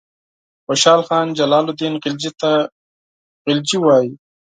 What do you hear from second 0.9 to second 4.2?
خان جلال الدین خلجي ته غلجي وایي.